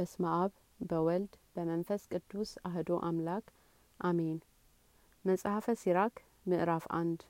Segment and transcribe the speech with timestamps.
[0.00, 3.46] በስመ አብ በወልድ በመንፈስ ቅዱስ አህዶ አምላክ
[4.00, 4.38] አሜን።
[5.24, 6.14] መጽሐፈ ሲራክ
[6.46, 7.20] ምዕራፍ አንድ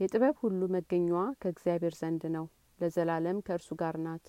[0.00, 2.46] የጥበብ ሁሉ መገኛዋ ከእግዚአብሔር ዘንድ ነው፣
[2.80, 4.24] ለዘላለም ከእርሱ ጋር ናት።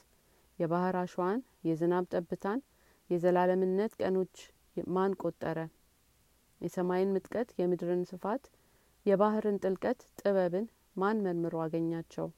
[0.59, 2.61] የባህር አሸዋን የዝናብ ጠብታን
[3.09, 4.35] የዘላለምነት ቀኖች
[4.91, 5.57] ማን ቆጠረ?
[6.61, 8.45] የሰማይን ምጥቀት የምድርን ስፋት
[9.05, 12.29] የባህርን ጥልቀት ጥበብን ማን መርምሮ አገኛቸው?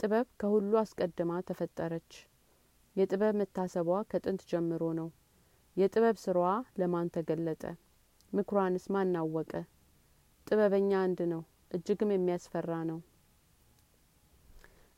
[0.00, 2.12] ጥበብ ከሁሉ አስቀድማ ተፈጠረች።
[2.98, 5.08] የጥበብ መታሰቧ ከጥንት ጀምሮ ነው።
[5.76, 6.46] የጥበብ ስራዋ
[6.78, 7.62] ለማን ተገለጠ?
[8.32, 9.52] ምክሯንስ ማን አወቀ?
[10.46, 12.98] ጥበበኛ አንድ ነው፣ እጅግም የሚያስፈራ ነው።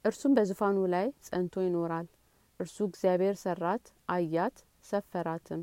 [0.05, 2.07] እርሱም በዙፋኑ ላይ ጸንቶ ይኖራል።
[2.61, 5.63] እርሱ እግዚአብሔር ሰራት፣ አያት፣ ሰፈራትም፣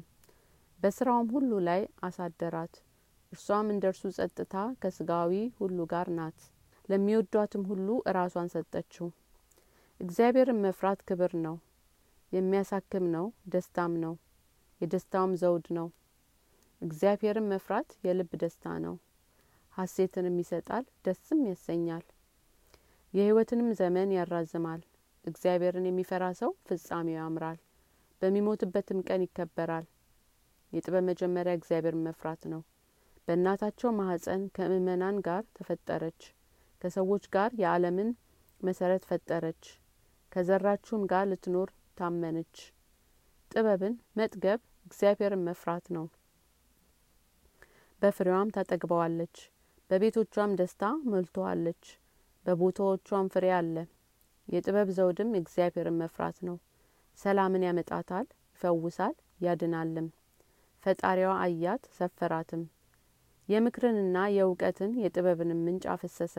[0.80, 2.74] በስራውም ሁሉ ላይ አሳደራት።
[3.34, 6.40] እርሷም እንደ እርሱ ጸጥታ ከስጋዊ ሁሉ ጋር ናት።
[6.90, 9.08] ለሚወዷትም ሁሉ እራሷን ሰጠችው።
[10.00, 11.56] እግዚአብሔርን መፍራት ክብር ነው፣
[12.32, 14.14] የሚያሳክም ነው፣ ደስታም ነው፣
[14.82, 15.88] የደስታውም ዘውድ ነው።
[16.82, 18.96] እግዚአብሔርን መፍራት የልብ ደስታ ነው፣
[19.74, 22.06] ሐሴትንም ይሰጣል፣ ደስም ያሰኛል፣
[23.14, 24.82] የሕይወትንም ዘመን ያራዝማል።
[25.26, 27.60] እግዚአብሔርን የሚፈራ ሰው ፍጻሜው ያምራል፣
[28.22, 29.86] በሚሞትበትም ቀን ይከበራል።
[30.74, 32.62] የጥበብ መጀመሪያ እግዚአብሔርን መፍራት ነው።
[33.28, 36.22] በእናታቸው ማህፀን ከምእመናን ጋር ተፈጠረች።
[36.82, 38.10] ከሰዎች ጋር የዓለምን
[38.62, 39.64] መሰረት ፈጠረች።
[40.32, 42.56] ከዘራችሁም ጋር ልትኖር ታመነች።
[43.52, 46.06] ጥበብን መጥገብ እግዚአብሔርን መፍራት ነው።
[48.02, 49.36] በፍሬዋም ታጠግበዋለች፣
[49.90, 51.84] በቤቶቿም ደስታ ሞልተዋለች፣
[52.46, 53.76] በቦታዎቿም ፍሬ አለ።
[54.48, 56.58] የጥበብ ዘውድም እግዚአብሔርን መፍራት ነው።
[57.20, 60.08] ሰላምን ያመጣታል፣ ይፈውሳል፣ ያድናልም።
[60.84, 62.64] ፈጣሪዋ አያት፣ ሰፈራትም።
[63.50, 66.36] የምክርንና የእውቀትን የጥበብንም ምንጭ አፈሰሰ።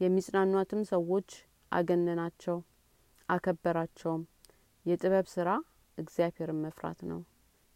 [0.00, 1.28] የሚጽናኗትም ሰዎች
[1.72, 2.56] አገነናቸው፣
[3.28, 4.22] አከበራቸውም።
[4.86, 5.48] የጥበብ ስራ
[5.98, 7.20] እግዚአብሔርን መፍራት ነው።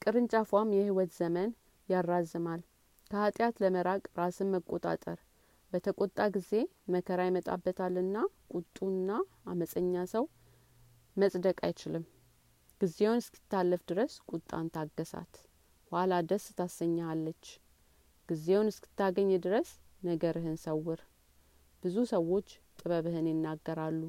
[0.02, 1.50] ቅርንጫፏም የሕይወት ዘመን
[1.88, 2.60] ያራዝማል።
[3.10, 5.18] ከኃጢአት ለመራቅ ራስን መቆጣጠር።
[5.72, 6.52] በተቆጣ ጊዜ
[6.94, 8.16] መከራ ይመጣበታልና
[8.54, 9.10] ቁጡና
[9.46, 10.24] አመፀኛ ሰው
[11.16, 12.04] መጽደቅ አይችልም።
[12.80, 15.32] ጊዜውን እስኪታለፍ ድረስ ቁጣን ታገሳት፣
[15.92, 17.44] ኋላ ደስ ታሰኛሃለች።
[18.28, 19.70] ጊዜውን እስክታገኝ ድረስ
[20.02, 21.00] ነገርህን ሰውር።
[21.82, 22.48] ብዙ ሰዎች
[22.78, 24.00] ጥበብህን ይናገራሉ።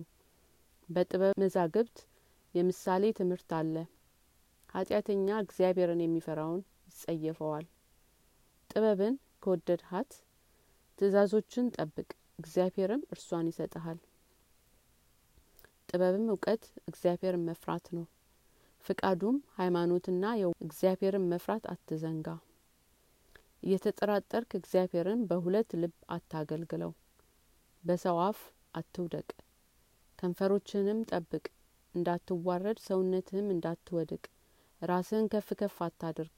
[0.90, 1.98] በጥበብ መዛግብት
[2.54, 3.76] የምሳሌ ትምህርት አለ።
[4.70, 7.66] ኃጢአተኛ እግዚአብሔርን የሚፈራውን ይጸየፈዋል።
[8.70, 10.12] ጥበብን ከወደድሃት
[11.00, 14.00] ትእዛዞችን ጠብቅ፣ እግዚአብሔርም እርሷን ይሰጠሃል።
[15.90, 18.06] ጥበብም እውቀት እግዚአብሔርን መፍራት ነው።
[18.86, 20.24] ፍቃዱም ሃይማኖትና
[20.62, 22.28] እግዚአብሔርን መፍራት አትዘንጋ።
[23.64, 26.92] እየተጠራጠርክ እግዚአብሔርን በሁለት ልብ አታገልግለው።
[27.84, 28.40] በሰው አፍ
[28.76, 29.28] አትውደቅ።
[30.20, 31.46] ከንፈሮችህንም ጠብቅ፣
[31.96, 34.24] እንዳትዋረድ ሰውነትህም እንዳትወድቅ።
[34.82, 36.36] ራስህን ከፍ ከፍ አታድርግ፣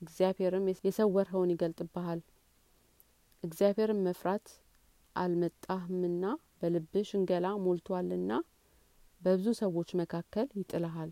[0.00, 2.20] እግዚአብሔርም የሰወርኸውን ይገልጥብሃል።
[3.42, 4.46] እግዚአብሔርን መፍራት
[5.16, 6.24] አልመጣህምና
[6.60, 8.32] በልብህ ሽንገላ ሞልቷልና
[9.20, 11.10] በብዙ ሰዎች መካከል ይጥልሃል።